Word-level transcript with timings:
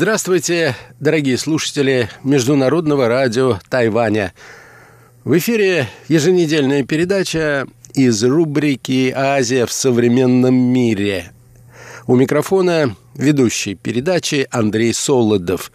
Здравствуйте, 0.00 0.76
дорогие 0.98 1.36
слушатели 1.36 2.08
Международного 2.24 3.06
радио 3.06 3.58
Тайваня. 3.68 4.32
В 5.24 5.36
эфире 5.36 5.88
еженедельная 6.08 6.84
передача 6.84 7.66
из 7.92 8.24
рубрики 8.24 9.12
«Азия 9.14 9.66
в 9.66 9.72
современном 9.72 10.54
мире». 10.54 11.32
У 12.06 12.16
микрофона 12.16 12.96
ведущий 13.14 13.74
передачи 13.74 14.48
Андрей 14.50 14.94
Солодов. 14.94 15.70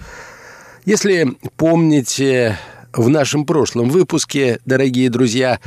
Если 0.86 1.38
помните, 1.56 2.58
в 2.94 3.10
нашем 3.10 3.46
прошлом 3.46 3.90
выпуске, 3.90 4.60
дорогие 4.66 5.12
друзья, 5.12 5.60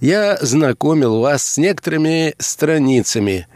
я 0.00 0.38
знакомил 0.40 1.20
вас 1.20 1.44
с 1.44 1.56
некоторыми 1.56 2.34
страницами 2.38 3.46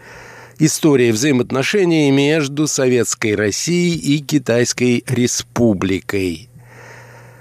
истории 0.59 1.11
взаимоотношений 1.11 2.11
между 2.11 2.67
Советской 2.67 3.35
Россией 3.35 3.97
и 3.97 4.19
Китайской 4.21 5.05
Республикой. 5.07 6.49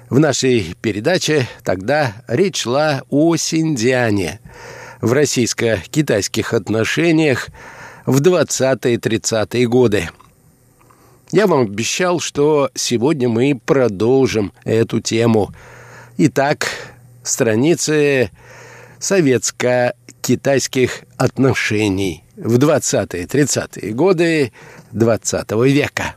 В 0.10 0.20
нашей 0.20 0.76
передаче 0.82 1.48
тогда 1.64 2.14
речь 2.28 2.62
шла 2.62 3.04
о 3.10 3.36
Синьцзяне 3.36 4.40
в 5.02 5.14
российско-китайских 5.14 6.54
отношениях 6.54 7.48
в 8.06 8.22
20-30-е 8.22 9.68
годы. 9.68 10.10
Я 11.32 11.48
вам 11.48 11.62
обещал, 11.62 12.20
что 12.20 12.70
сегодня 12.76 13.30
мы 13.30 13.60
продолжим 13.66 14.54
эту 14.64 15.02
тему. 15.02 15.54
Итак, 16.18 16.68
страницы 17.24 18.30
советско-китайских 20.26 21.04
отношений 21.18 22.24
в 22.36 22.58
20-30-е 22.58 23.94
годы 23.94 24.52
20 24.92 25.52
-го 25.52 25.70
века. 25.70 26.16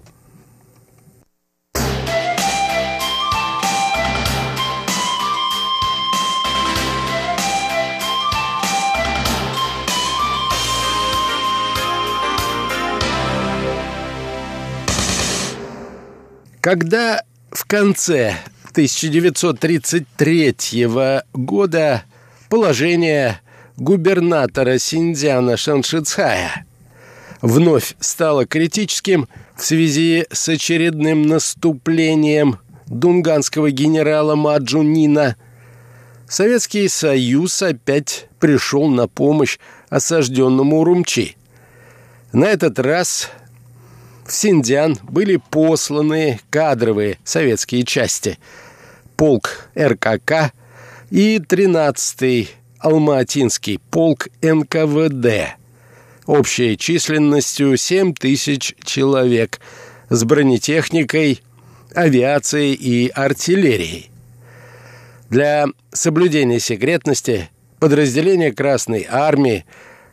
Когда 16.60 17.22
в 17.50 17.64
конце 17.64 18.36
1933 18.72 21.24
года 21.32 22.02
положение 22.50 23.40
губернатора 23.78 24.78
Синьцзяна 24.78 25.56
Шаншицхая. 25.56 26.66
Вновь 27.40 27.94
стало 28.00 28.46
критическим 28.46 29.28
в 29.56 29.64
связи 29.64 30.26
с 30.30 30.48
очередным 30.48 31.22
наступлением 31.22 32.58
дунганского 32.86 33.70
генерала 33.70 34.34
Маджунина, 34.34 35.36
Советский 36.28 36.88
Союз 36.88 37.62
опять 37.62 38.28
пришел 38.38 38.88
на 38.88 39.08
помощь 39.08 39.58
осажденному 39.88 40.80
Урумчи. 40.80 41.36
На 42.32 42.46
этот 42.46 42.78
раз 42.78 43.30
в 44.26 44.32
Синьцзян 44.32 44.98
были 45.04 45.40
посланы 45.50 46.40
кадровые 46.50 47.18
советские 47.24 47.84
части, 47.84 48.38
полк 49.16 49.70
РКК 49.74 50.52
и 51.10 51.38
13-й 51.38 52.50
Алматинский 52.78 53.80
полк 53.90 54.28
НКВД. 54.40 55.56
Общей 56.26 56.76
численностью 56.78 57.76
7 57.76 58.14
тысяч 58.14 58.74
человек. 58.84 59.60
С 60.10 60.22
бронетехникой, 60.22 61.42
авиацией 61.94 62.74
и 62.74 63.08
артиллерией. 63.08 64.10
Для 65.28 65.66
соблюдения 65.92 66.60
секретности 66.60 67.50
подразделения 67.80 68.52
Красной 68.52 69.06
Армии, 69.10 69.64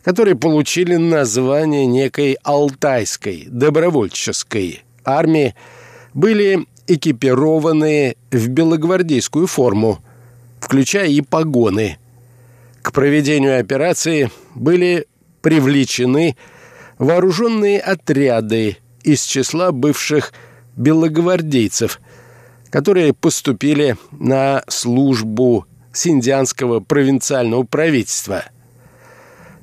которые 0.03 0.35
получили 0.35 0.95
название 0.95 1.85
некой 1.85 2.37
Алтайской 2.43 3.45
добровольческой 3.47 4.83
армии, 5.05 5.53
были 6.15 6.65
экипированы 6.87 8.15
в 8.31 8.47
белогвардейскую 8.47 9.45
форму, 9.45 9.99
включая 10.59 11.09
и 11.09 11.21
погоны– 11.21 11.99
к 12.85 12.91
проведению 12.91 13.59
операции 13.59 14.29
были 14.53 15.07
привлечены 15.41 16.37
вооруженные 16.99 17.79
отряды 17.79 18.77
из 19.01 19.23
числа 19.23 19.71
бывших 19.71 20.33
белогвардейцев, 20.77 21.99
которые 22.69 23.13
поступили 23.13 23.97
на 24.11 24.63
службу 24.67 25.65
синдианского 25.93 26.79
провинциального 26.79 27.63
правительства. 27.63 28.43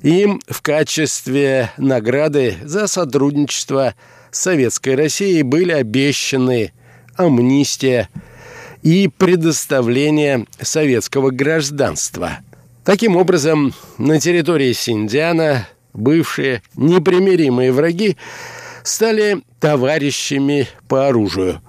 Им 0.01 0.41
в 0.49 0.61
качестве 0.61 1.71
награды 1.77 2.57
за 2.61 2.87
сотрудничество 2.87 3.95
с 4.31 4.39
Советской 4.39 4.95
Россией 4.95 5.43
были 5.43 5.71
обещаны 5.71 6.73
амнистия 7.15 8.09
и 8.81 9.07
предоставление 9.07 10.45
советского 10.61 11.29
гражданства– 11.29 12.39
Таким 12.83 13.15
образом, 13.15 13.73
на 13.97 14.19
территории 14.19 14.73
Синдиана 14.73 15.69
бывшие 15.93 16.61
непримиримые 16.75 17.71
враги 17.71 18.17
стали 18.83 19.41
товарищами 19.61 20.67
по 20.89 21.07
оружию. 21.07 21.61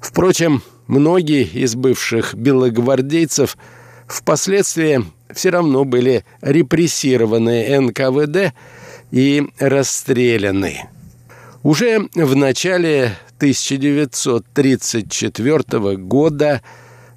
Впрочем, 0.00 0.62
многие 0.86 1.42
из 1.42 1.74
бывших 1.74 2.34
белогвардейцев 2.34 3.58
впоследствии 4.06 5.04
все 5.32 5.50
равно 5.50 5.84
были 5.84 6.24
репрессированы 6.40 7.80
НКВД 7.80 8.54
и 9.10 9.44
расстреляны. 9.58 10.88
Уже 11.64 12.08
в 12.14 12.36
начале 12.36 13.16
1934 13.38 15.96
года 15.96 16.62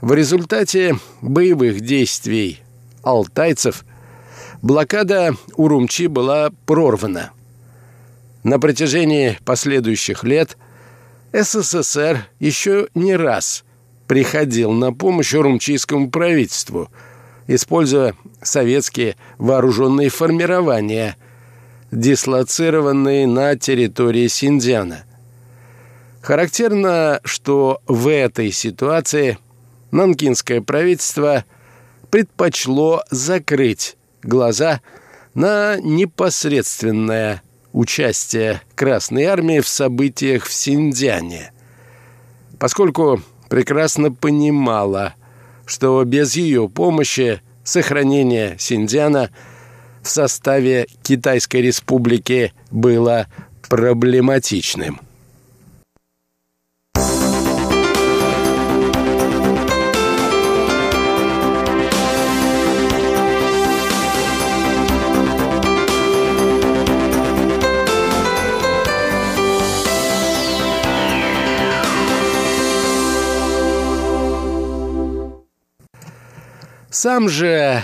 в 0.01 0.11
результате 0.13 0.97
боевых 1.21 1.81
действий 1.81 2.61
алтайцев, 3.07 3.85
блокада 4.61 5.35
Урумчи 5.55 6.07
была 6.07 6.51
прорвана. 6.65 7.31
На 8.43 8.59
протяжении 8.59 9.37
последующих 9.45 10.23
лет 10.23 10.57
СССР 11.33 12.25
еще 12.39 12.87
не 12.95 13.15
раз 13.15 13.63
приходил 14.07 14.71
на 14.71 14.93
помощь 14.93 15.33
урумчийскому 15.33 16.09
правительству, 16.09 16.89
используя 17.47 18.15
советские 18.41 19.15
вооруженные 19.37 20.09
формирования, 20.09 21.17
дислоцированные 21.91 23.27
на 23.27 23.57
территории 23.57 24.27
Синьцзяна. 24.27 25.03
Характерно, 26.21 27.19
что 27.23 27.81
в 27.87 28.09
этой 28.09 28.51
ситуации 28.51 29.37
нанкинское 29.91 30.61
правительство– 30.61 31.45
предпочло 32.09 33.03
закрыть 33.09 33.97
глаза 34.23 34.81
на 35.33 35.77
непосредственное 35.77 37.41
участие 37.73 38.61
Красной 38.75 39.25
Армии 39.25 39.59
в 39.59 39.67
событиях 39.67 40.45
в 40.45 40.53
Синьцзяне, 40.53 41.51
поскольку 42.59 43.21
прекрасно 43.49 44.11
понимала, 44.11 45.13
что 45.65 46.03
без 46.03 46.35
ее 46.35 46.69
помощи 46.69 47.41
сохранение 47.63 48.55
Синьцзяна 48.57 49.29
в 50.01 50.09
составе 50.09 50.87
Китайской 51.03 51.61
Республики 51.61 52.53
было 52.71 53.27
проблематичным. 53.69 55.01
Сам 76.99 77.29
же 77.29 77.83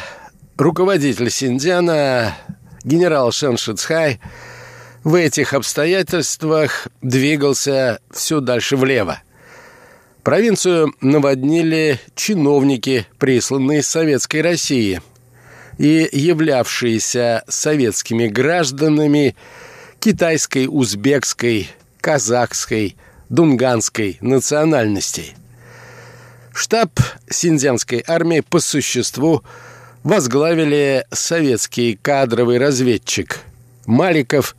руководитель 0.57 1.29
Синдиана, 1.29 2.35
генерал 2.83 3.31
Шен 3.31 3.57
Шицхай, 3.57 4.19
в 5.03 5.13
этих 5.13 5.53
обстоятельствах 5.53 6.87
двигался 7.03 7.99
все 8.09 8.39
дальше 8.39 8.75
влево. 8.75 9.21
Провинцию 10.23 10.95
наводнили 10.99 11.99
чиновники, 12.15 13.05
присланные 13.19 13.81
из 13.81 13.87
Советской 13.87 14.41
России 14.41 14.99
и 15.77 16.09
являвшиеся 16.11 17.43
советскими 17.47 18.25
гражданами 18.27 19.35
китайской, 19.99 20.65
узбекской, 20.67 21.69
казахской, 22.01 22.95
дунганской 23.29 24.17
национальности. 24.21 25.35
Штаб 26.53 26.99
синьцзянской 27.29 28.03
армии 28.07 28.41
по 28.41 28.59
существу 28.59 29.43
возглавили 30.03 31.05
советский 31.11 31.97
кадровый 31.99 32.59
разведчик 32.59 33.39
Маликов 33.87 34.55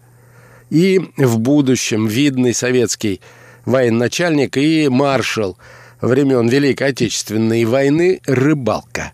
и 0.71 1.01
в 1.17 1.39
будущем 1.39 2.09
видный 2.09 2.53
советский 2.53 3.21
военачальник 3.65 4.57
и 4.57 4.89
маршал 4.89 5.57
времен 6.01 6.49
Великой 6.49 6.89
Отечественной 6.89 7.65
войны 7.65 8.21
Рыбалка. 8.27 9.13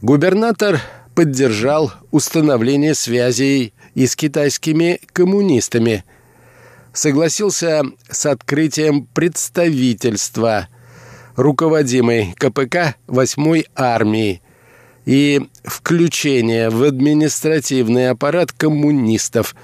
Губернатор 0.00 0.80
поддержал 1.14 1.92
установление 2.10 2.94
связей 2.94 3.74
и 3.94 4.06
с 4.06 4.16
китайскими 4.16 5.00
коммунистами, 5.12 6.04
согласился 6.94 7.82
с 8.10 8.24
открытием 8.24 9.06
представительства 9.06 10.68
руководимой 11.36 12.34
КПК 12.38 12.96
8-й 13.08 13.66
армии 13.74 14.40
и 15.04 15.42
включение 15.64 16.70
в 16.70 16.84
административный 16.84 18.10
аппарат 18.10 18.52
коммунистов, 18.52 19.56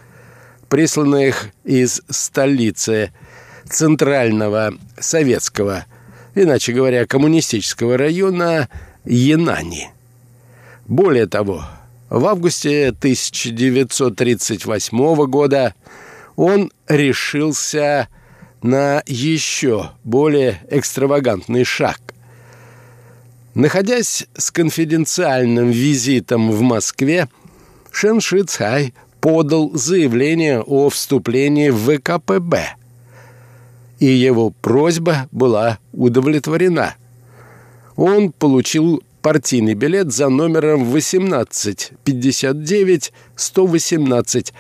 присланных 0.69 1.50
из 1.65 2.03
столицы 2.09 3.12
Центрального 3.69 4.75
Советского, 4.99 5.87
иначе 6.35 6.73
говоря, 6.73 7.06
коммунистического 7.06 7.97
района 7.97 8.69
Янани. 9.05 9.93
Более 10.87 11.26
того, 11.26 11.65
в 12.11 12.26
августе 12.26 12.88
1938 12.88 15.26
года 15.26 15.75
он 16.37 16.73
решился 16.88 18.09
на 18.62 19.02
еще 19.06 19.90
более 20.05 20.60
экстравагантный 20.70 21.64
шаг. 21.64 22.00
Находясь 23.55 24.26
с 24.37 24.50
конфиденциальным 24.50 25.70
визитом 25.70 26.50
в 26.50 26.60
Москве, 26.60 27.28
Шен 27.90 28.20
Ши 28.20 28.44
Цай 28.44 28.94
подал 29.20 29.72
заявление 29.75 30.60
о 30.60 30.90
вступлении 30.90 31.70
в 31.70 31.96
ВКПБ. 31.96 32.76
И 33.99 34.06
его 34.06 34.50
просьба 34.50 35.28
была 35.32 35.78
удовлетворена. 35.93 36.94
Он 37.96 38.31
получил 38.31 39.02
партийный 39.22 39.75
билет 39.75 40.12
за 40.12 40.28
номером 40.28 40.84
18 40.84 41.93
59 42.05 43.12
118, 43.34 44.55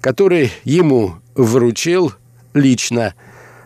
который 0.00 0.50
ему 0.64 1.14
вручил 1.36 2.12
лично 2.56 3.14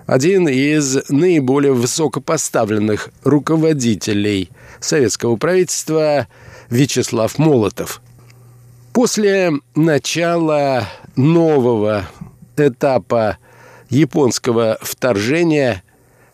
один 0.06 0.48
из 0.48 1.08
наиболее 1.08 1.72
высокопоставленных 1.72 3.10
руководителей 3.22 4.50
советского 4.80 5.36
правительства 5.36 6.26
Вячеслав 6.68 7.38
Молотов. 7.38 8.02
После 8.92 9.52
начала 9.76 10.88
нового 11.14 12.08
этапа 12.56 13.38
японского 13.88 14.78
вторжения 14.82 15.84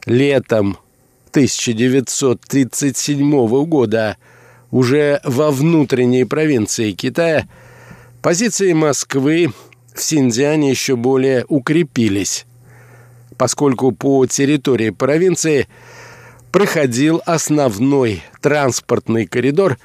летом 0.07 0.79
1937 1.31 3.67
года 3.67 4.17
уже 4.71 5.21
во 5.23 5.51
внутренней 5.51 6.25
провинции 6.25 6.93
Китая 6.93 7.47
позиции 8.23 8.73
Москвы 8.73 9.53
в 9.97 10.03
Синьцзяне 10.03 10.71
еще 10.71 10.95
более 10.95 11.45
укрепились, 11.49 12.45
поскольку 13.39 13.93
по 13.93 14.27
территории 14.27 14.91
провинции 14.91 15.69
проходил 16.53 17.23
основной 17.25 18.23
транспортный 18.41 19.27
коридор, 19.27 19.79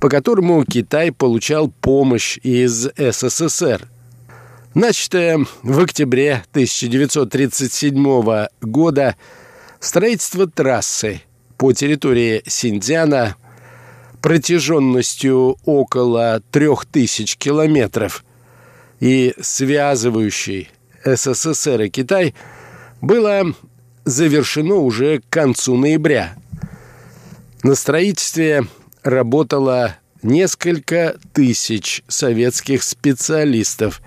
по 0.00 0.08
которому 0.08 0.64
Китай 0.64 1.12
получал 1.12 1.68
помощь 1.68 2.38
из 2.42 2.88
СССР. 2.96 3.88
Начатое 4.74 5.46
в 5.62 5.80
октябре 5.80 6.42
1937 6.52 8.46
года 8.62 9.16
Строительство 9.78 10.46
трассы 10.46 11.22
по 11.56 11.72
территории 11.72 12.42
Синьцзяна 12.46 13.36
протяженностью 14.20 15.56
около 15.64 16.40
3000 16.52 17.36
километров 17.36 18.24
и 19.02 19.34
связывающей 19.40 20.70
СССР 21.04 21.82
и 21.82 21.90
Китай 21.90 22.34
было 23.00 23.52
завершено 24.04 24.76
уже 24.76 25.18
к 25.18 25.28
концу 25.28 25.76
ноября. 25.76 26.36
На 27.62 27.74
строительстве 27.74 28.64
работало 29.02 29.96
несколько 30.22 31.16
тысяч 31.32 32.02
советских 32.06 32.82
специалистов, 32.84 34.00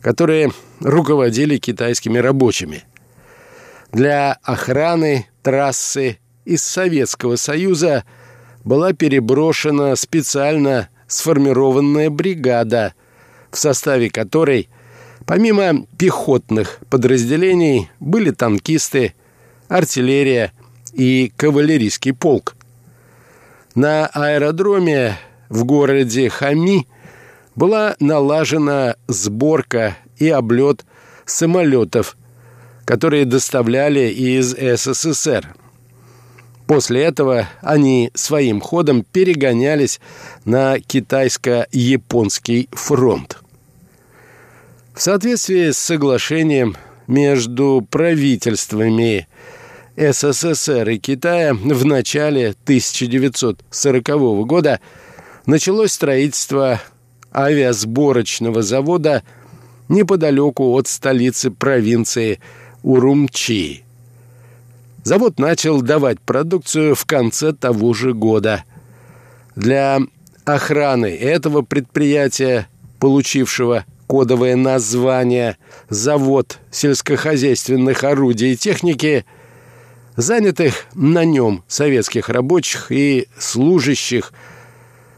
которые 0.00 0.50
руководили 0.80 1.58
китайскими 1.58 2.18
рабочими– 2.18 2.82
для 3.94 4.38
охраны 4.42 5.28
трассы 5.44 6.18
из 6.44 6.64
Советского 6.64 7.36
Союза 7.36 8.04
была 8.64 8.92
переброшена 8.92 9.94
специально 9.94 10.88
сформированная 11.06 12.10
бригада, 12.10 12.94
в 13.54 13.58
составе 13.58 14.10
которой, 14.10 14.68
помимо 15.26 15.86
пехотных 15.98 16.80
подразделений, 16.90 17.90
были 18.00 18.30
танкисты, 18.30 19.14
артиллерия 19.68 20.52
и 20.92 21.32
кавалерийский 21.36 22.12
полк. 22.12 22.54
На 23.74 24.06
аэродроме 24.06 25.18
в 25.48 25.64
городе 25.64 26.28
Хами 26.28 26.86
была 27.54 27.96
налажена 27.98 28.96
сборка 29.08 29.96
и 30.18 30.28
облет 30.28 30.84
самолетов 31.24 32.16
которые 32.84 33.24
доставляли 33.24 34.10
из 34.10 34.54
СССР. 34.54 35.54
После 36.66 37.02
этого 37.02 37.48
они 37.60 38.10
своим 38.14 38.60
ходом 38.60 39.04
перегонялись 39.04 40.00
на 40.44 40.78
китайско-японский 40.80 42.68
фронт. 42.72 43.38
В 44.94 45.02
соответствии 45.02 45.72
с 45.72 45.78
соглашением 45.78 46.76
между 47.08 47.84
правительствами 47.90 49.26
СССР 49.96 50.88
и 50.88 50.98
Китая 50.98 51.52
в 51.52 51.84
начале 51.84 52.50
1940 52.50 54.46
года 54.46 54.78
началось 55.46 55.90
строительство 55.90 56.80
авиасборочного 57.34 58.62
завода 58.62 59.24
неподалеку 59.88 60.70
от 60.74 60.86
столицы 60.86 61.50
провинции 61.50 62.38
Урумчи. 62.84 63.82
Завод 65.02 65.40
начал 65.40 65.82
давать 65.82 66.20
продукцию 66.20 66.94
в 66.94 67.04
конце 67.04 67.52
того 67.52 67.94
же 67.94 68.14
года. 68.14 68.62
Для 69.56 69.98
охраны 70.44 71.06
этого 71.06 71.62
предприятия, 71.62 72.68
получившего 73.00 73.84
кодовое 74.06 74.56
название 74.56 75.56
«Завод 75.88 76.58
сельскохозяйственных 76.70 78.04
орудий 78.04 78.52
и 78.52 78.56
техники», 78.56 79.24
занятых 80.16 80.86
на 80.94 81.24
нем 81.24 81.64
советских 81.66 82.28
рабочих 82.28 82.92
и 82.92 83.28
служащих, 83.38 84.32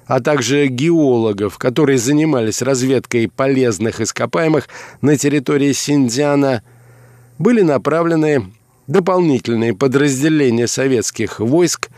а 0.06 0.20
также 0.20 0.68
геологов, 0.68 1.58
которые 1.58 1.98
занимались 1.98 2.62
разведкой 2.62 3.28
полезных 3.28 4.00
ископаемых 4.00 4.68
на 5.00 5.16
территории 5.16 5.72
Синьцзяна– 5.72 6.62
были 7.38 7.62
направлены 7.62 8.52
дополнительные 8.86 9.74
подразделения 9.74 10.66
советских 10.66 11.40
войск, 11.40 11.88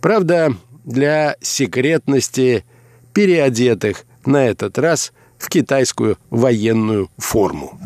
правда, 0.00 0.54
для 0.84 1.36
секретности 1.40 2.64
переодетых 3.12 4.04
на 4.24 4.46
этот 4.46 4.78
раз 4.78 5.12
в 5.42 5.48
китайскую 5.48 6.16
военную 6.30 7.10
форму. 7.18 7.78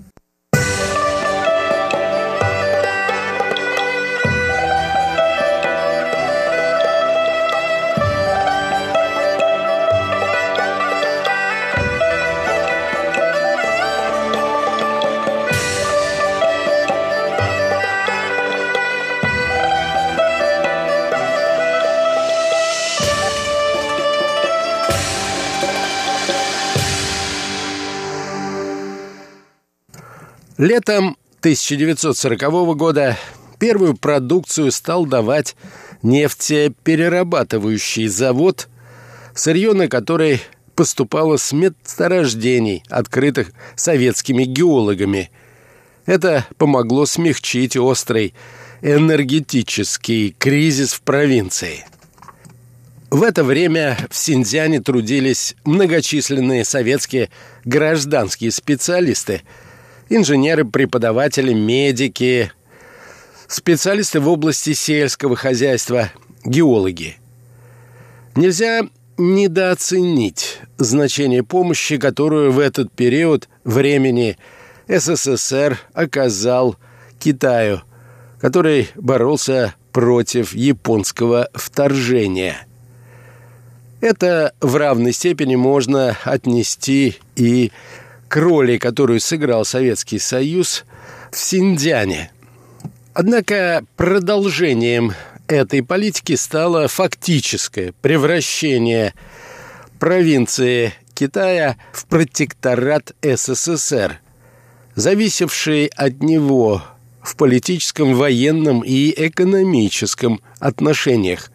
Летом 30.58 31.16
1940 31.40 32.76
года 32.76 33.18
первую 33.58 33.94
продукцию 33.94 34.72
стал 34.72 35.04
давать 35.04 35.54
нефтеперерабатывающий 36.02 38.06
завод, 38.06 38.68
сырье 39.34 39.74
на 39.74 39.88
который 39.88 40.40
поступало 40.74 41.36
с 41.36 41.52
месторождений, 41.52 42.82
открытых 42.88 43.52
советскими 43.74 44.44
геологами. 44.44 45.30
Это 46.06 46.46
помогло 46.56 47.04
смягчить 47.04 47.76
острый 47.76 48.32
энергетический 48.80 50.34
кризис 50.38 50.94
в 50.94 51.02
провинции. 51.02 51.84
В 53.10 53.22
это 53.22 53.44
время 53.44 53.98
в 54.10 54.16
Синьцзяне 54.16 54.80
трудились 54.80 55.54
многочисленные 55.64 56.64
советские 56.64 57.30
гражданские 57.64 58.50
специалисты, 58.50 59.42
инженеры, 60.08 60.64
преподаватели, 60.64 61.52
медики, 61.52 62.52
специалисты 63.48 64.20
в 64.20 64.28
области 64.28 64.72
сельского 64.72 65.36
хозяйства, 65.36 66.10
геологи. 66.44 67.16
Нельзя 68.34 68.82
недооценить 69.18 70.58
значение 70.78 71.42
помощи, 71.42 71.96
которую 71.96 72.52
в 72.52 72.58
этот 72.58 72.92
период 72.92 73.48
времени 73.64 74.36
СССР 74.88 75.78
оказал 75.94 76.76
Китаю, 77.18 77.82
который 78.40 78.88
боролся 78.94 79.74
против 79.92 80.54
японского 80.54 81.48
вторжения. 81.54 82.66
Это 84.02 84.52
в 84.60 84.76
равной 84.76 85.12
степени 85.12 85.56
можно 85.56 86.16
отнести 86.24 87.16
и 87.34 87.68
к 87.68 87.72
роли, 88.34 88.78
которую 88.78 89.20
сыграл 89.20 89.64
Советский 89.64 90.18
Союз 90.18 90.84
в 91.30 91.36
Синьцзяне. 91.36 92.30
Однако 93.14 93.84
продолжением 93.96 95.12
этой 95.48 95.82
политики 95.82 96.34
стало 96.34 96.88
фактическое 96.88 97.92
превращение 98.02 99.14
провинции 99.98 100.92
Китая 101.14 101.76
в 101.92 102.06
протекторат 102.06 103.14
СССР, 103.22 104.20
зависевший 104.94 105.86
от 105.86 106.22
него 106.22 106.82
в 107.22 107.36
политическом, 107.36 108.14
военном 108.14 108.82
и 108.82 109.12
экономическом 109.16 110.40
отношениях, 110.60 111.50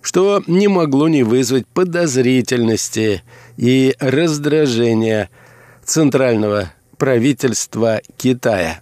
что 0.00 0.42
не 0.46 0.68
могло 0.68 1.08
не 1.08 1.24
вызвать 1.24 1.66
подозрительности 1.66 3.22
и 3.56 3.94
раздражения 3.98 5.28
центрального 5.88 6.72
правительства 6.96 8.00
Китая. 8.16 8.80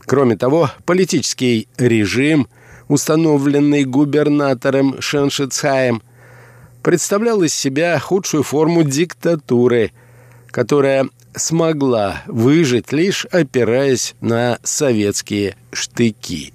Кроме 0.00 0.36
того, 0.36 0.70
политический 0.84 1.68
режим– 1.76 2.46
установленный 2.88 3.84
губернатором 3.84 5.00
Шеншицхаем, 5.00 6.02
представлял 6.82 7.42
из 7.42 7.54
себя 7.54 7.98
худшую 7.98 8.42
форму 8.42 8.82
диктатуры, 8.82 9.92
которая 10.48 11.08
смогла 11.34 12.22
выжить, 12.26 12.92
лишь 12.92 13.26
опираясь 13.26 14.14
на 14.20 14.58
советские 14.62 15.56
штыки. 15.72 16.54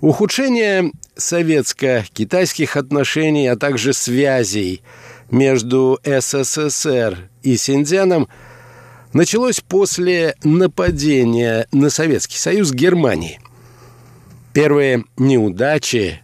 Ухудшение 0.00 0.92
советско-китайских 1.16 2.76
отношений, 2.76 3.48
а 3.48 3.56
также 3.56 3.92
связей 3.92 4.82
между 5.30 6.00
СССР 6.04 7.28
и 7.42 7.56
Синьцзяном 7.56 8.28
началось 9.12 9.60
после 9.60 10.34
нападения 10.44 11.66
на 11.72 11.90
Советский 11.90 12.38
Союз 12.38 12.72
Германии– 12.72 13.40
Первые 14.58 15.04
неудачи 15.16 16.20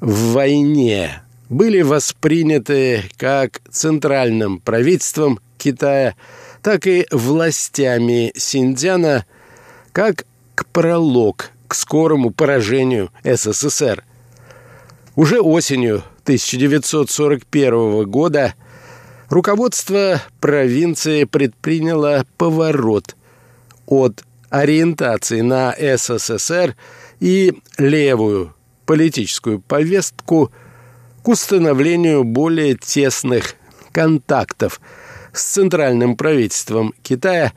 в 0.00 0.32
войне 0.32 1.22
были 1.48 1.82
восприняты 1.82 3.04
как 3.16 3.60
центральным 3.70 4.58
правительством 4.58 5.38
Китая, 5.58 6.16
так 6.60 6.88
и 6.88 7.06
властями 7.12 8.32
Синьцзяна 8.34 9.26
как 9.92 10.24
к 10.56 10.66
пролог 10.66 11.50
к 11.68 11.76
скорому 11.76 12.32
поражению 12.32 13.10
СССР. 13.22 14.02
Уже 15.14 15.40
осенью 15.40 16.02
1941 16.24 18.10
года 18.10 18.54
руководство 19.32 20.22
провинции 20.40 21.24
предприняло 21.24 22.24
поворот 22.36 23.16
от 23.86 24.22
ориентации 24.50 25.40
на 25.40 25.74
СССР– 25.76 26.76
и 27.22 27.54
левую 27.78 28.52
политическую 28.84 29.60
повестку 29.60 30.50
к 31.22 31.28
установлению 31.28 32.24
более 32.24 32.76
тесных 32.76 33.54
контактов 33.92 34.80
с 35.32 35.44
центральным 35.44 36.16
правительством 36.16 36.92
Китая, 37.04 37.52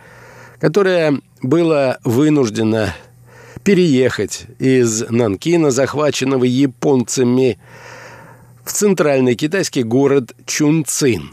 которое 0.59 1.19
было 1.41 1.97
вынуждено 2.03 2.93
переехать 3.63 4.45
из 4.59 5.09
Нанкина, 5.09 5.71
захваченного 5.71 6.43
японцами, 6.43 7.57
в 8.63 8.71
центральный 8.71 9.33
китайский 9.33 9.81
город 9.81 10.35
Чунцин. 10.45 11.31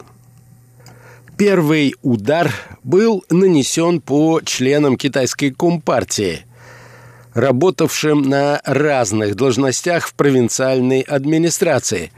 Первый 1.36 1.94
удар 2.02 2.52
был 2.84 3.24
нанесен 3.30 4.00
по 4.00 4.40
членам 4.44 4.96
китайской 4.96 5.50
компартии– 5.50 6.46
работавшим 7.34 8.22
на 8.22 8.60
разных 8.64 9.34
должностях 9.36 10.06
в 10.06 10.14
провинциальной 10.14 11.00
администрации. 11.00 12.12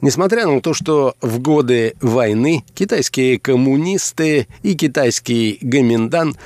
Несмотря 0.00 0.46
на 0.46 0.60
то, 0.60 0.74
что 0.74 1.14
в 1.20 1.40
годы 1.40 1.94
войны 2.00 2.64
китайские 2.74 3.38
коммунисты 3.38 4.46
и 4.62 4.74
китайский 4.74 5.58
гоминдан 5.60 6.36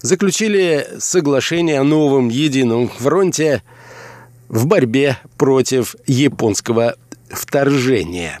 заключили 0.00 0.86
соглашение 0.98 1.80
о 1.80 1.84
новом 1.84 2.28
едином 2.28 2.88
фронте 2.88 3.62
в 4.48 4.66
борьбе 4.66 5.18
против 5.36 5.96
японского 6.06 6.96
вторжения. 7.28 8.40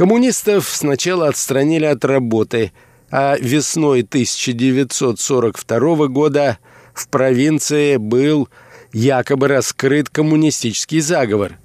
Коммунистов 0.00 0.66
сначала 0.66 1.28
отстранили 1.28 1.84
от 1.84 2.06
работы, 2.06 2.72
а 3.10 3.36
весной 3.38 4.00
1942 4.00 6.06
года– 6.06 6.58
в 6.94 7.06
провинции 7.08 7.98
был 7.98 8.48
якобы 8.94 9.48
раскрыт 9.48 10.08
коммунистический 10.08 11.00
заговор, 11.00 11.58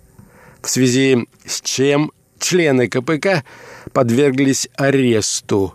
в 0.61 0.69
связи 0.69 1.29
с 1.45 1.61
чем 1.61 2.11
члены 2.37 2.89
КПК 2.89 3.45
подверглись 3.93 4.67
аресту, 4.75 5.73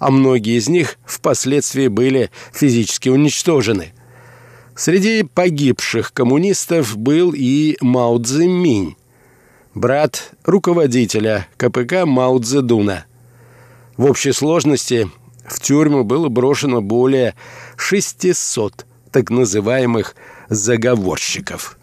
а 0.00 0.10
многие 0.10 0.58
из 0.58 0.68
них 0.68 0.98
впоследствии 1.06 1.86
были 1.86 2.32
физически 2.52 3.08
уничтожены. 3.08 3.92
Среди 4.74 5.22
погибших 5.22 6.12
коммунистов 6.12 6.96
был 6.96 7.32
и 7.32 7.76
Мао 7.80 8.18
Цзэминь, 8.18 8.96
брат 9.74 10.32
руководителя 10.44 11.48
КПК 11.56 12.06
Мао 12.06 12.38
Цзэдуна. 12.38 13.04
В 13.96 14.04
общей 14.06 14.32
сложности 14.32 15.10
в 15.46 15.60
тюрьму 15.60 16.04
было 16.04 16.28
брошено 16.28 16.80
более 16.80 17.34
600 17.76 18.86
так 19.10 19.30
называемых 19.30 20.14
заговорщиков. 20.48 21.78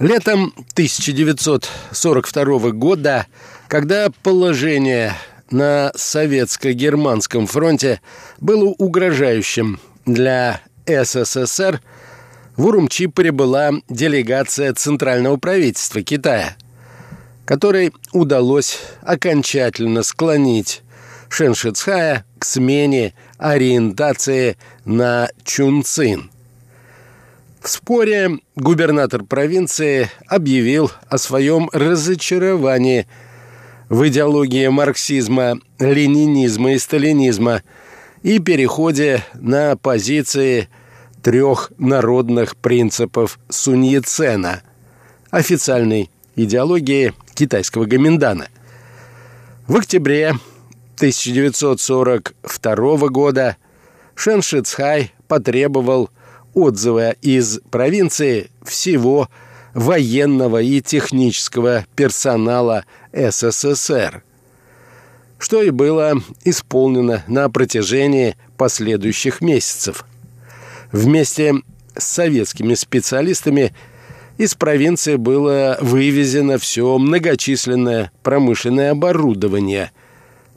Летом 0.00 0.54
1942 0.74 2.70
года, 2.70 3.26
когда 3.66 4.10
положение 4.22 5.14
на 5.50 5.90
советско-германском 5.96 7.48
фронте 7.48 8.00
было 8.38 8.66
угрожающим 8.66 9.80
для 10.06 10.60
СССР, 10.86 11.80
в 12.56 12.66
Урумчи 12.66 13.06
прибыла 13.06 13.72
делегация 13.88 14.72
Центрального 14.72 15.36
правительства 15.36 16.00
Китая, 16.02 16.56
которой 17.44 17.92
удалось 18.12 18.78
окончательно 19.02 20.04
склонить 20.04 20.82
Шеншицхая 21.28 22.24
к 22.38 22.44
смене 22.44 23.14
ориентации 23.36 24.56
на 24.84 25.28
Чунцин– 25.42 26.30
в 27.60 27.68
споре 27.68 28.38
губернатор 28.56 29.22
провинции 29.24 30.08
объявил 30.26 30.90
о 31.08 31.18
своем 31.18 31.68
разочаровании 31.72 33.06
в 33.88 34.08
идеологии 34.08 34.66
марксизма, 34.68 35.60
ленинизма 35.78 36.72
и 36.72 36.78
сталинизма 36.78 37.62
и 38.22 38.38
переходе 38.38 39.22
на 39.34 39.76
позиции 39.76 40.68
трех 41.22 41.72
народных 41.78 42.56
принципов 42.56 43.38
Суньяцена, 43.48 44.62
официальной 45.30 46.10
идеологии 46.36 47.14
китайского 47.34 47.86
Гоминдана. 47.86 48.48
В 49.66 49.76
октябре 49.76 50.34
1942 50.96 53.08
года 53.08 53.56
Шэн 54.14 54.42
Шицхай 54.42 55.12
потребовал 55.26 56.10
отзыва 56.58 57.12
из 57.22 57.60
провинции 57.70 58.50
всего 58.64 59.28
военного 59.74 60.60
и 60.60 60.80
технического 60.80 61.86
персонала 61.94 62.84
СССР, 63.12 64.22
что 65.38 65.62
и 65.62 65.70
было 65.70 66.14
исполнено 66.44 67.22
на 67.28 67.48
протяжении 67.48 68.36
последующих 68.56 69.40
месяцев. 69.40 70.04
Вместе 70.90 71.54
с 71.96 72.04
советскими 72.04 72.74
специалистами 72.74 73.74
из 74.36 74.54
провинции 74.54 75.16
было 75.16 75.78
вывезено 75.80 76.58
все 76.58 76.96
многочисленное 76.98 78.10
промышленное 78.22 78.92
оборудование, 78.92 79.92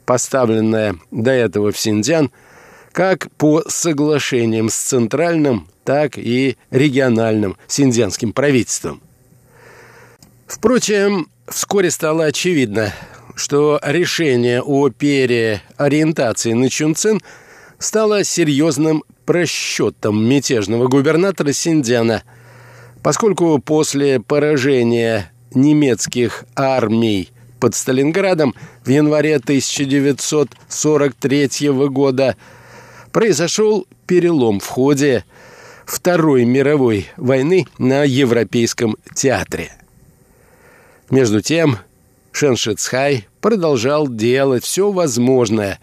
поставленное 0.04 0.96
до 1.10 1.30
этого 1.30 1.70
в 1.70 1.78
Синьцзян 1.78 2.30
как 2.92 3.32
по 3.32 3.64
соглашениям 3.68 4.68
с 4.68 4.76
центральным, 4.76 5.66
так 5.84 6.18
и 6.18 6.56
региональным 6.70 7.56
синьцзянским 7.66 8.32
правительством. 8.32 9.02
Впрочем, 10.46 11.26
вскоре 11.48 11.90
стало 11.90 12.26
очевидно, 12.26 12.92
что 13.34 13.80
решение 13.82 14.62
о 14.62 14.90
переориентации 14.90 16.52
на 16.52 16.68
Чунцин 16.68 17.20
стало 17.78 18.22
серьезным 18.24 19.02
просчетом 19.24 20.22
мятежного 20.24 20.86
губернатора 20.88 21.52
Синдзяна, 21.52 22.22
поскольку 23.02 23.58
после 23.58 24.20
поражения 24.20 25.32
немецких 25.54 26.44
армий 26.54 27.30
под 27.58 27.74
Сталинградом 27.74 28.54
в 28.84 28.90
январе 28.90 29.36
1943 29.36 31.70
года 31.88 32.36
произошел 33.12 33.86
перелом 34.06 34.58
в 34.58 34.66
ходе 34.66 35.24
Второй 35.84 36.44
мировой 36.44 37.08
войны 37.16 37.66
на 37.78 38.04
Европейском 38.04 38.96
театре. 39.14 39.72
Между 41.10 41.42
тем, 41.42 41.78
Шен 42.32 42.56
Шицхай 42.56 43.26
продолжал 43.40 44.08
делать 44.08 44.64
все 44.64 44.90
возможное 44.90 45.78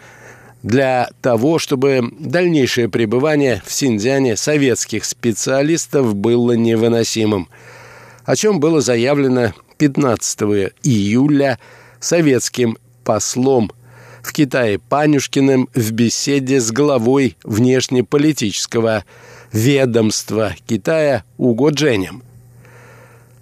для 0.64 1.10
того, 1.22 1.60
чтобы 1.60 2.12
дальнейшее 2.20 2.90
пребывание 2.90 3.62
в 3.66 3.72
Синьцзяне 3.72 4.36
советских 4.36 5.06
специалистов 5.06 6.16
было 6.16 6.54
невыносимым, 6.54 7.48
о 8.26 8.36
чем 8.36 8.60
было 8.60 8.82
заявлено 8.82 9.54
15 9.78 10.42
июля 10.84 11.60
советским 12.00 12.78
послом 13.04 13.72
в 14.22 14.34
Китае 14.34 14.80
Панюшкиным 14.80 15.70
в 15.74 15.92
беседе 15.92 16.60
с 16.60 16.72
главой 16.72 17.38
внешнеполитического 17.44 19.06
ведомства 19.52 20.56
Китая 20.68 21.24
Уго 21.38 21.70
Дженем. 21.70 22.24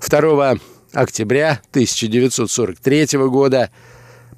2 0.08 0.56
октября 0.94 1.62
1943 1.72 3.08
года 3.28 3.70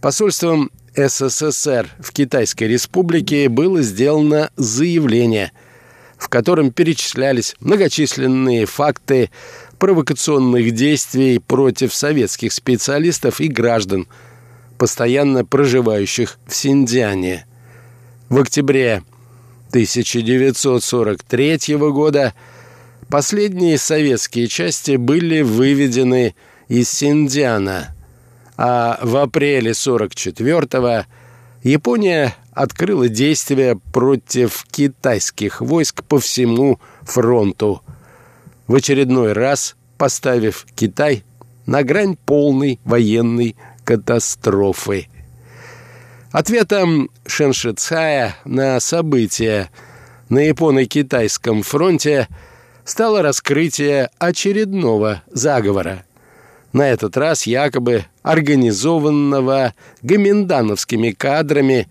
посольством 0.02 0.72
СССР 0.96 1.90
в 2.00 2.12
Китайской 2.12 2.66
Республике 2.66 3.50
было 3.50 3.82
сделано 3.82 4.50
заявление, 4.56 5.52
в 6.18 6.30
котором 6.30 6.72
перечислялись 6.72 7.56
многочисленные 7.60 8.66
факты 8.66 9.30
провокационных 9.78 10.72
действий 10.72 11.40
против 11.40 11.94
советских 11.94 12.52
специалистов 12.52 13.40
и 13.40 13.48
граждан, 13.48 14.08
постоянно 14.80 15.46
проживающих 15.46 16.40
в 16.48 16.56
Синьцзяне. 16.56 17.46
В 18.30 18.40
октябре 18.40 19.04
1943 19.70 21.60
года 21.92 22.34
последние 23.10 23.78
советские 23.78 24.48
части 24.48 24.96
были 24.96 25.42
выведены 25.42 26.34
из 26.70 26.90
Синдиана, 26.90 27.94
а 28.56 29.00
в 29.04 29.18
апреле 29.18 29.72
44-го 29.72 31.06
Япония 31.62 32.34
открыла 32.54 33.10
действия 33.10 33.78
против 33.92 34.66
китайских 34.72 35.60
войск 35.60 36.06
по 36.06 36.20
всему 36.20 36.80
фронту, 37.02 37.82
в 38.68 38.76
очередной 38.76 39.34
раз 39.34 39.76
поставив 39.98 40.66
Китай 40.76 41.26
на 41.66 41.84
грань 41.84 42.16
полной 42.16 42.80
военной 42.86 43.58
катастрофы. 43.90 45.08
Ответом 46.32 47.10
Шеншицая 47.26 48.36
на 48.46 48.80
события 48.80 49.72
на 50.30 50.48
Японо-Китайском 50.48 51.64
фронте 51.64 52.28
стало 52.86 53.24
раскрытие 53.24 54.12
очередного 54.20 55.24
заговора– 55.32 56.04
на 56.72 56.88
этот 56.88 57.18
раз 57.18 57.48
якобы 57.48 58.06
организованного 58.22 59.74
гоминдановскими 60.04 61.10
кадрами, 61.10 61.88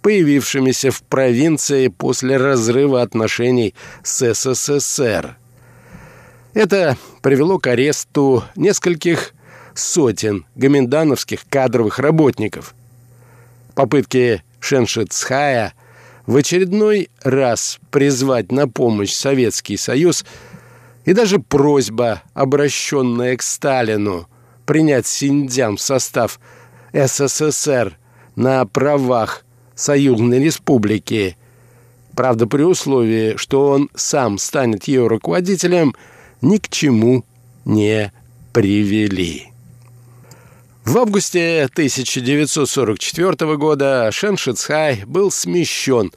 появившимися 0.00 0.92
в 0.92 1.02
провинции 1.02 1.88
после 1.88 2.36
разрыва 2.36 3.02
отношений 3.02 3.74
с 4.04 4.32
СССР. 4.32 5.36
Это 6.54 6.96
привело 7.20 7.58
к 7.58 7.66
аресту 7.66 8.44
нескольких 8.54 9.34
сотен 9.74 10.44
гоминдановских 10.54 11.46
кадровых 11.48 11.98
работников. 11.98 12.74
Попытки 13.74 14.42
Шеншицхая 14.60 15.74
в 16.26 16.36
очередной 16.36 17.10
раз 17.22 17.78
призвать 17.90 18.52
на 18.52 18.68
помощь 18.68 19.12
Советский 19.12 19.76
Союз– 19.76 20.24
и 21.04 21.12
даже 21.12 21.38
просьба, 21.38 22.22
обращенная 22.34 23.36
к 23.36 23.42
Сталину, 23.42 24.28
принять 24.66 25.06
Синьцзян 25.06 25.76
в 25.76 25.80
состав 25.80 26.38
СССР 26.92 27.96
на 28.36 28.64
правах 28.66 29.44
Союзной 29.74 30.42
Республики, 30.42 31.36
правда 32.14 32.46
при 32.46 32.62
условии, 32.62 33.36
что 33.36 33.68
он 33.68 33.90
сам 33.94 34.38
станет 34.38 34.84
ее 34.84 35.06
руководителем, 35.06 35.94
ни 36.40 36.58
к 36.58 36.68
чему 36.68 37.24
не 37.64 38.12
привели. 38.52 39.51
В 40.84 40.98
августе 40.98 41.68
1944 41.72 43.56
года 43.56 44.10
Шен 44.12 44.36
Шицхай 44.36 45.04
был 45.06 45.30
смещен 45.30 46.12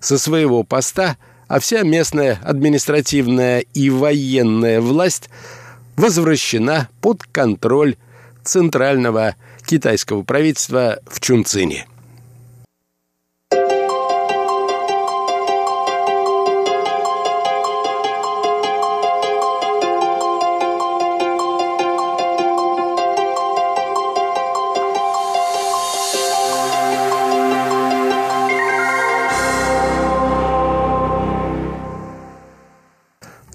со 0.00 0.18
своего 0.18 0.62
поста– 0.64 1.16
а 1.48 1.60
вся 1.60 1.82
местная 1.82 2.38
административная 2.44 3.60
и 3.60 3.90
военная 3.90 4.80
власть 4.80 5.30
возвращена 5.96 6.88
под 7.00 7.24
контроль 7.24 7.96
центрального 8.44 9.34
китайского 9.66 10.22
правительства 10.22 11.00
в 11.06 11.20
Чунцине. 11.20 11.86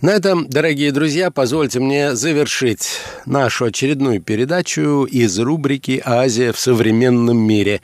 На 0.03 0.09
этом, 0.09 0.49
дорогие 0.49 0.91
друзья, 0.91 1.31
позвольте 1.31 1.79
мне 1.79 2.13
завершить 2.13 2.99
нашу 3.25 3.63
очередную 3.67 4.21
передачу 4.21 5.05
из 5.05 5.39
рубрики 5.39 6.01
«Азия 6.03 6.51
в 6.51 6.59
современном 6.59 7.37
мире». 7.37 7.79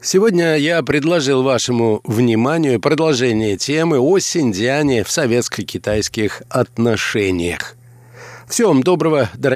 Сегодня 0.00 0.54
я 0.54 0.80
предложил 0.84 1.42
вашему 1.42 2.00
вниманию 2.04 2.78
продолжение 2.78 3.56
темы 3.56 3.98
о 3.98 4.20
Синдиане 4.20 5.02
в 5.02 5.10
советско-китайских 5.10 6.42
отношениях. 6.48 7.74
Всего 8.48 8.68
вам 8.68 8.84
доброго, 8.84 9.28
дорогие 9.34 9.52